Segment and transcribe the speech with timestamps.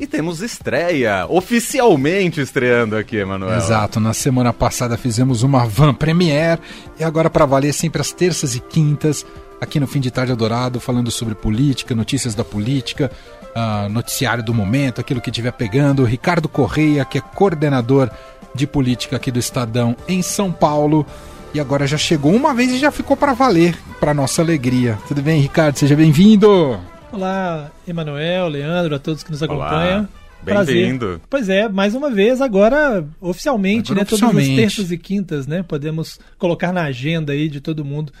[0.00, 3.58] E temos estreia, oficialmente estreando aqui, Emanuel.
[3.58, 6.58] Exato, na semana passada fizemos uma van premiere
[6.98, 9.26] e agora para valer sempre às terças e quintas,
[9.60, 13.12] aqui no Fim de Tarde Adorado, falando sobre política, notícias da política,
[13.54, 16.02] uh, noticiário do momento, aquilo que estiver pegando.
[16.02, 18.10] Ricardo Correia, que é coordenador
[18.54, 21.04] de política aqui do Estadão em São Paulo.
[21.52, 24.98] E agora já chegou uma vez e já ficou para valer, para nossa alegria.
[25.06, 25.76] Tudo bem, Ricardo?
[25.76, 26.80] Seja bem-vindo!
[27.12, 30.08] Olá, Emanuel, Leandro, a todos que nos acompanham.
[30.42, 31.20] Bem-vindo.
[31.28, 34.08] Pois é, mais uma vez, agora oficialmente, agora, né?
[34.08, 34.48] Oficialmente.
[34.48, 35.62] Todas as terças e quintas, né?
[35.62, 38.12] Podemos colocar na agenda aí de todo mundo.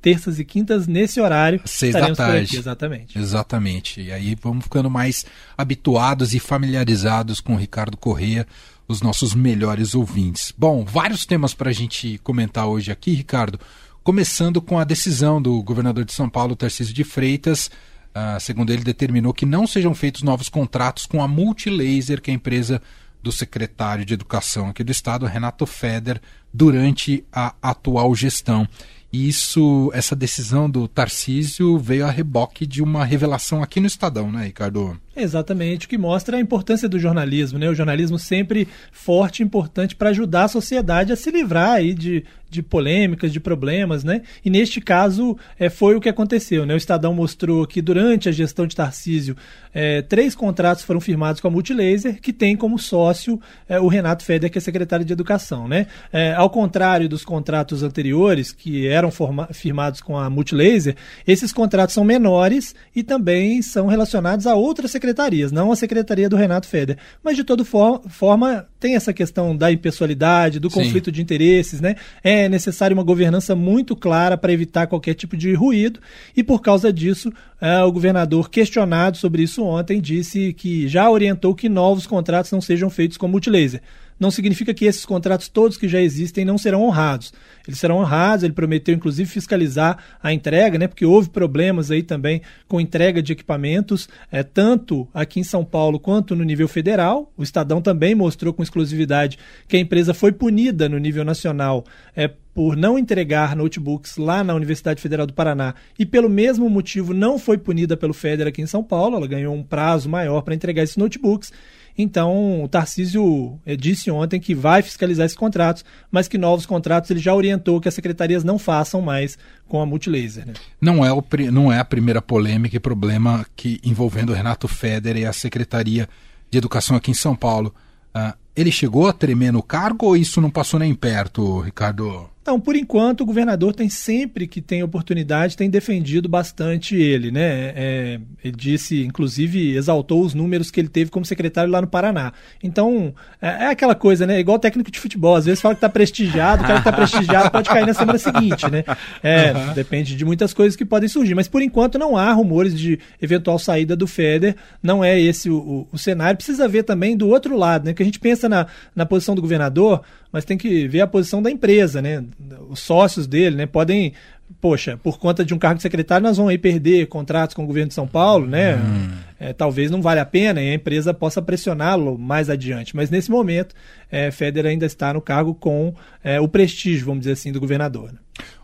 [0.00, 1.60] Terças e quintas nesse horário.
[1.64, 2.46] Seis da tarde.
[2.46, 3.18] Aqui, exatamente.
[3.18, 4.00] Exatamente.
[4.00, 8.46] E aí vamos ficando mais habituados e familiarizados com o Ricardo Corrêa,
[8.88, 10.54] os nossos melhores ouvintes.
[10.56, 13.60] Bom, vários temas para a gente comentar hoje aqui, Ricardo.
[14.02, 17.70] Começando com a decisão do governador de São Paulo, Tarcísio de Freitas,
[18.18, 22.32] Uh, segundo ele, determinou que não sejam feitos novos contratos com a Multilaser, que é
[22.32, 22.82] a empresa
[23.22, 26.20] do secretário de Educação aqui do Estado, Renato Feder,
[26.52, 28.66] durante a atual gestão.
[29.12, 34.30] E isso, essa decisão do Tarcísio veio a reboque de uma revelação aqui no Estadão,
[34.30, 35.00] né, Ricardo?
[35.18, 37.68] Exatamente, o que mostra a importância do jornalismo, né?
[37.68, 42.24] O jornalismo sempre forte e importante para ajudar a sociedade a se livrar aí de,
[42.48, 44.22] de polêmicas, de problemas, né?
[44.44, 46.74] E neste caso é, foi o que aconteceu, né?
[46.74, 49.36] O Estadão mostrou que durante a gestão de Tarcísio,
[49.74, 54.24] é, três contratos foram firmados com a Multilaser, que tem como sócio é, o Renato
[54.24, 55.88] Feder, que é secretário de Educação, né?
[56.12, 59.10] É, ao contrário dos contratos anteriores, que eram
[59.52, 60.94] firmados com a Multilaser,
[61.26, 66.28] esses contratos são menores e também são relacionados a outras secretarias secretarias, não a secretaria
[66.28, 66.98] do Renato Feder.
[67.22, 71.12] Mas de toda for forma, tem essa questão da impessoalidade, do conflito Sim.
[71.12, 71.96] de interesses, né?
[72.22, 76.00] É necessário uma governança muito clara para evitar qualquer tipo de ruído,
[76.36, 81.54] e por causa disso, é, o governador, questionado sobre isso ontem, disse que já orientou
[81.54, 83.80] que novos contratos não sejam feitos com multilaser
[84.18, 87.32] não significa que esses contratos todos que já existem não serão honrados.
[87.66, 92.42] Eles serão honrados, ele prometeu inclusive fiscalizar a entrega, né, porque houve problemas aí também
[92.66, 97.32] com entrega de equipamentos, é, tanto aqui em São Paulo quanto no nível federal.
[97.36, 101.84] O Estadão também mostrou com exclusividade que a empresa foi punida no nível nacional
[102.16, 102.28] é,
[102.58, 107.38] por não entregar notebooks lá na Universidade Federal do Paraná e pelo mesmo motivo não
[107.38, 110.82] foi punida pelo FEDER aqui em São Paulo, ela ganhou um prazo maior para entregar
[110.82, 111.52] esses notebooks
[112.00, 117.10] então, o Tarcísio eh, disse ontem que vai fiscalizar esses contratos, mas que novos contratos
[117.10, 119.36] ele já orientou que as secretarias não façam mais
[119.66, 120.46] com a Multilaser.
[120.46, 120.54] Né?
[120.80, 125.16] Não, é o, não é a primeira polêmica e problema que envolvendo o Renato Feder
[125.16, 126.08] e a Secretaria
[126.48, 127.74] de Educação aqui em São Paulo.
[128.14, 132.30] Uh, ele chegou a tremer no cargo ou isso não passou nem perto, Ricardo?
[132.48, 137.74] Então, por enquanto, o governador tem sempre que tem oportunidade, tem defendido bastante ele, né?
[137.76, 142.32] É, ele disse, inclusive, exaltou os números que ele teve como secretário lá no Paraná.
[142.62, 144.40] Então, é, é aquela coisa, né?
[144.40, 147.50] Igual técnico de futebol, às vezes fala que está prestigiado, o cara que está prestigiado
[147.50, 148.82] pode cair na semana seguinte, né?
[149.22, 149.74] É, uhum.
[149.74, 151.34] depende de muitas coisas que podem surgir.
[151.34, 155.58] Mas por enquanto não há rumores de eventual saída do Feder, não é esse o,
[155.58, 156.38] o, o cenário.
[156.38, 157.92] Precisa ver também do outro lado, né?
[157.92, 158.66] Que a gente pensa na,
[158.96, 160.00] na posição do governador,
[160.32, 162.24] mas tem que ver a posição da empresa, né?
[162.68, 163.66] Os sócios dele, né?
[163.66, 164.12] Podem,
[164.60, 167.66] poxa, por conta de um cargo de secretário, nós vamos aí perder contratos com o
[167.66, 168.76] governo de São Paulo, né?
[168.76, 169.08] Hum.
[169.40, 172.94] É, talvez não valha a pena e a empresa possa pressioná-lo mais adiante.
[172.94, 173.74] Mas nesse momento,
[174.10, 178.12] é, Feder ainda está no cargo com é, o prestígio, vamos dizer assim, do governador.
[178.12, 178.18] Né?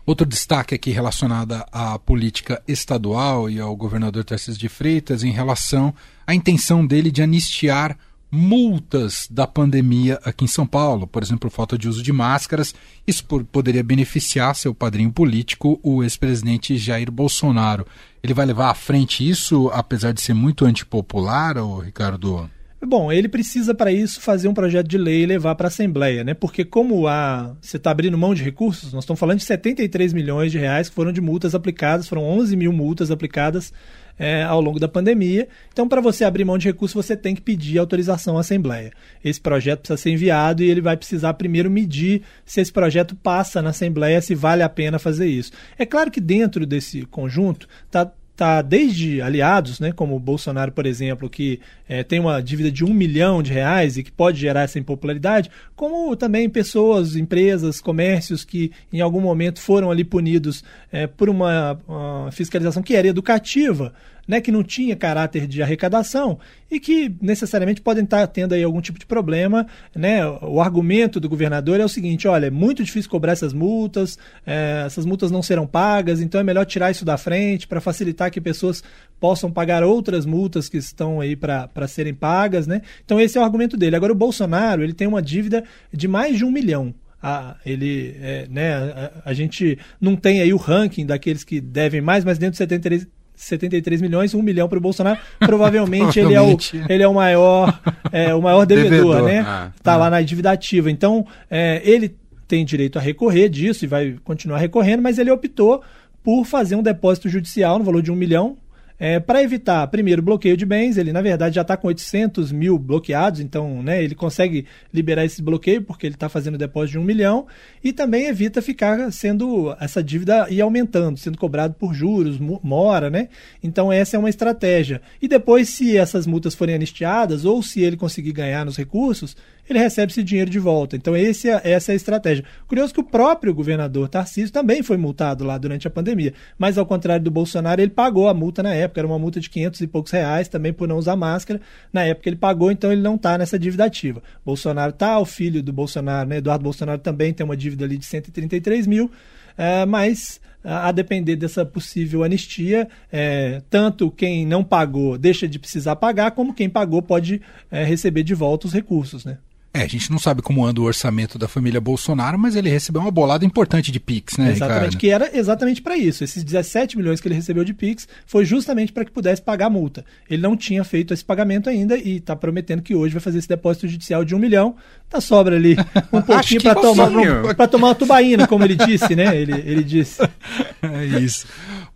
[0.05, 5.93] Outro destaque aqui relacionado à política estadual e ao governador Tarcísio de Freitas em relação
[6.27, 7.97] à intenção dele de anistiar
[8.35, 12.75] multas da pandemia aqui em São Paulo, por exemplo, falta de uso de máscaras.
[13.07, 17.87] Isso poderia beneficiar seu padrinho político, o ex-presidente Jair Bolsonaro.
[18.21, 22.49] Ele vai levar à frente isso, apesar de ser muito antipopular, ou Ricardo?
[22.85, 26.23] Bom, ele precisa para isso fazer um projeto de lei e levar para a Assembleia,
[26.23, 26.33] né?
[26.33, 30.51] Porque como a, você está abrindo mão de recursos, nós estamos falando de 73 milhões
[30.51, 33.73] de reais que foram de multas aplicadas, foram 11 mil multas aplicadas
[34.19, 35.47] é, ao longo da pandemia.
[35.71, 38.91] Então, para você abrir mão de recursos, você tem que pedir autorização à Assembleia.
[39.23, 43.61] Esse projeto precisa ser enviado e ele vai precisar primeiro medir se esse projeto passa
[43.61, 45.51] na Assembleia, se vale a pena fazer isso.
[45.77, 50.85] É claro que dentro desse conjunto está tá desde aliados, né, como o Bolsonaro, por
[50.85, 54.63] exemplo, que é, tem uma dívida de um milhão de reais e que pode gerar
[54.63, 61.07] essa impopularidade, como também pessoas, empresas, comércios que em algum momento foram ali punidos é,
[61.07, 63.93] por uma, uma, fiscalização que era educativa,
[64.27, 66.39] né, que não tinha caráter de arrecadação
[66.69, 69.67] e que necessariamente podem estar tendo aí algum tipo de problema.
[69.95, 70.25] Né?
[70.41, 74.83] O argumento do governador é o seguinte: olha, é muito difícil cobrar essas multas, é,
[74.85, 78.41] essas multas não serão pagas, então é melhor tirar isso da frente para facilitar que
[78.41, 78.83] pessoas
[79.19, 82.67] possam pagar outras multas que estão aí para serem pagas.
[82.67, 82.81] Né?
[83.03, 83.95] Então, esse é o argumento dele.
[83.95, 86.93] Agora, o Bolsonaro ele tem uma dívida de mais de um milhão.
[87.21, 91.99] Ah, ele, é, né, a, a, gente não tem aí o ranking daqueles que devem
[91.99, 95.19] mais, mas dentro de 73, 73 milhões, 1 milhão para o Bolsonaro.
[95.39, 96.57] Provavelmente, ele, é o,
[96.89, 97.79] ele é o maior,
[98.11, 99.23] é, o maior devedor, devedor.
[99.23, 99.39] né?
[99.45, 99.97] Ah, tá ah.
[99.97, 100.89] lá na dívida ativa.
[100.89, 102.15] Então, é, ele
[102.47, 105.81] tem direito a recorrer disso e vai continuar recorrendo, mas ele optou
[106.23, 108.57] por fazer um depósito judicial no valor de 1 milhão
[108.97, 112.79] é, para evitar, primeiro, bloqueio de bens, ele na verdade já está com 800 mil
[112.79, 117.03] bloqueados, então né, ele consegue liberar esse bloqueio porque ele está fazendo depósito de um
[117.03, 117.45] milhão
[117.83, 123.27] e também evita ficar sendo essa dívida e aumentando, sendo cobrado por juros, mora, né?
[123.61, 125.01] Então essa é uma estratégia.
[125.21, 129.35] E depois, se essas multas forem anistiadas ou se ele conseguir ganhar nos recursos,
[129.67, 130.95] ele recebe esse dinheiro de volta.
[130.95, 132.45] Então, esse, é, essa é a estratégia.
[132.67, 136.85] Curioso que o próprio governador Tarcísio também foi multado lá durante a pandemia, mas ao
[136.85, 139.87] contrário do Bolsonaro, ele pagou a multa na época, era uma multa de 500 e
[139.87, 141.59] poucos reais também por não usar máscara.
[141.91, 144.21] Na época ele pagou, então ele não está nessa dívida ativa.
[144.45, 148.05] Bolsonaro está, o filho do Bolsonaro, né, Eduardo Bolsonaro também tem uma dívida ali de
[148.05, 149.11] 133 mil,
[149.57, 155.95] é, mas a depender dessa possível anistia, é, tanto quem não pagou deixa de precisar
[155.95, 157.39] pagar, como quem pagou pode
[157.69, 159.37] é, receber de volta os recursos, né?
[159.75, 163.01] É, a gente não sabe como anda o orçamento da família Bolsonaro, mas ele recebeu
[163.01, 164.97] uma bolada importante de Pix, né, Exatamente, Ricardo?
[164.97, 166.23] que era exatamente para isso.
[166.23, 169.69] Esses 17 milhões que ele recebeu de Pix foi justamente para que pudesse pagar a
[169.69, 170.05] multa.
[170.29, 173.49] Ele não tinha feito esse pagamento ainda e está prometendo que hoje vai fazer esse
[173.49, 174.75] depósito judicial de um milhão.
[175.09, 175.75] Tá sobra ali
[176.11, 177.11] um pouquinho para tomar,
[177.55, 179.35] para tomar uma tubaína, como ele disse, né?
[179.35, 180.21] Ele, ele disse.
[180.81, 181.47] É isso.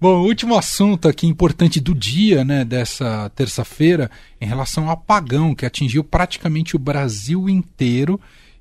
[0.02, 4.10] Bom, último assunto aqui importante do dia, né, dessa terça-feira,
[4.42, 7.69] em relação ao apagão que atingiu praticamente o Brasil inteiro.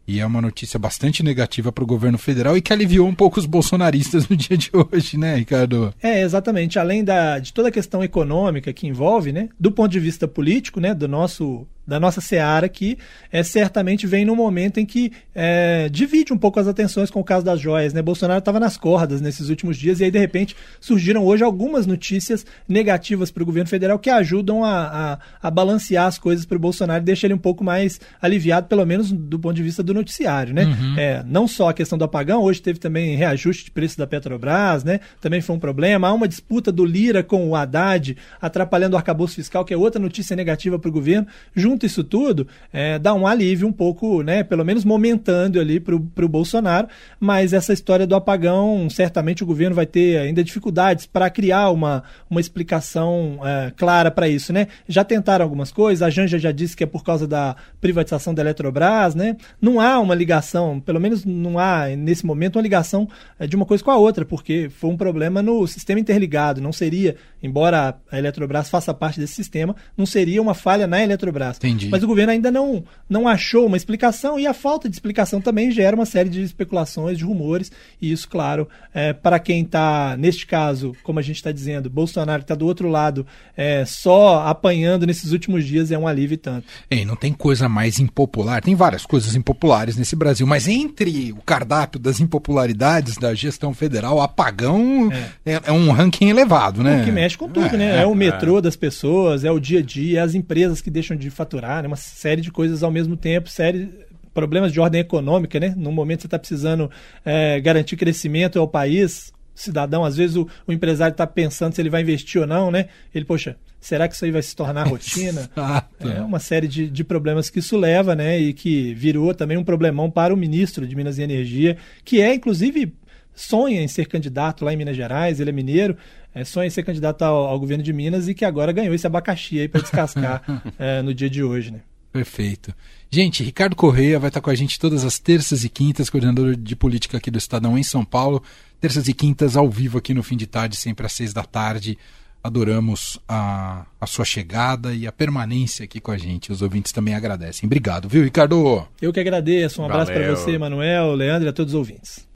[0.06, 3.38] E é uma notícia bastante negativa para o governo federal e que aliviou um pouco
[3.38, 5.92] os bolsonaristas no dia de hoje, né, Ricardo?
[6.02, 6.78] É, exatamente.
[6.78, 10.80] Além da, de toda a questão econômica que envolve, né, do ponto de vista político,
[10.80, 12.98] né, do nosso da nossa seara aqui,
[13.32, 17.24] é, certamente vem num momento em que é, divide um pouco as atenções com o
[17.24, 17.94] caso das joias.
[17.94, 18.02] Né?
[18.02, 22.44] Bolsonaro estava nas cordas nesses últimos dias e aí, de repente, surgiram hoje algumas notícias
[22.68, 26.60] negativas para o governo federal que ajudam a, a, a balancear as coisas para o
[26.60, 29.94] Bolsonaro e deixa ele um pouco mais aliviado, pelo menos do ponto de vista do
[29.94, 30.52] noticiário.
[30.52, 30.64] Né?
[30.64, 30.98] Uhum.
[30.98, 34.84] É, não só a questão do apagão, hoje teve também reajuste de preço da Petrobras,
[34.84, 35.00] né?
[35.22, 36.08] também foi um problema.
[36.08, 39.98] Há uma disputa do Lira com o Haddad, atrapalhando o arcabouço fiscal, que é outra
[39.98, 44.22] notícia negativa para o governo, junto junto isso tudo, é, dá um alívio um pouco,
[44.22, 46.88] né, pelo menos momentâneo ali para o Bolsonaro,
[47.20, 52.02] mas essa história do apagão, certamente o governo vai ter ainda dificuldades para criar uma,
[52.28, 54.66] uma explicação é, clara para isso, né?
[54.88, 58.42] Já tentaram algumas coisas, a Janja já disse que é por causa da privatização da
[58.42, 59.36] Eletrobras, né?
[59.60, 63.08] Não há uma ligação, pelo menos não há nesse momento uma ligação
[63.38, 66.72] é, de uma coisa com a outra, porque foi um problema no sistema interligado, não
[66.72, 71.58] seria, embora a Eletrobras faça parte desse sistema, não seria uma falha na Eletrobras.
[71.68, 71.88] Entendi.
[71.88, 75.70] Mas o governo ainda não, não achou uma explicação e a falta de explicação também
[75.70, 77.70] gera uma série de especulações, de rumores.
[78.00, 82.42] E isso, claro, é, para quem está, neste caso, como a gente está dizendo, Bolsonaro
[82.42, 83.26] está do outro lado,
[83.56, 86.66] é, só apanhando nesses últimos dias é um alívio tanto.
[86.90, 88.62] Ei, não tem coisa mais impopular.
[88.62, 94.20] Tem várias coisas impopulares nesse Brasil, mas entre o cardápio das impopularidades da gestão federal,
[94.20, 95.10] apagão
[95.44, 97.02] é, é, é um ranking elevado, né?
[97.02, 97.98] O que mexe com tudo, né?
[97.98, 100.90] É, é o metrô das pessoas, é o dia a dia, é as empresas que
[100.90, 101.88] deixam de faturar faturar, né?
[101.88, 105.74] uma série de coisas ao mesmo tempo, série problemas de ordem econômica, né?
[105.76, 106.88] No momento você está precisando
[107.24, 111.90] é, garantir crescimento ao país, cidadão, às vezes o, o empresário está pensando se ele
[111.90, 112.86] vai investir ou não, né?
[113.12, 115.50] Ele, poxa, será que isso aí vai se tornar rotina?
[115.98, 118.38] é uma série de, de problemas que isso leva, né?
[118.38, 122.32] E que virou também um problemão para o ministro de Minas e Energia, que é,
[122.34, 122.94] inclusive,
[123.34, 125.96] sonha em ser candidato lá em Minas Gerais, ele é mineiro,
[126.38, 129.06] é, sonha em ser candidato ao, ao, governo de Minas e que agora ganhou esse
[129.06, 130.42] abacaxi aí para descascar
[130.78, 131.80] é, no dia de hoje, né?
[132.12, 132.72] Perfeito.
[133.10, 136.76] Gente, Ricardo Correia vai estar com a gente todas as terças e quintas, coordenador de
[136.76, 138.42] política aqui do Estadão em São Paulo.
[138.80, 141.98] Terças e quintas ao vivo aqui no fim de tarde, sempre às seis da tarde.
[142.42, 146.52] Adoramos a, a sua chegada e a permanência aqui com a gente.
[146.52, 147.66] Os ouvintes também agradecem.
[147.66, 148.86] Obrigado, viu, Ricardo?
[149.02, 149.82] Eu que agradeço.
[149.82, 152.28] Um abraço para você, Manuel, Leandro e a todos os ouvintes.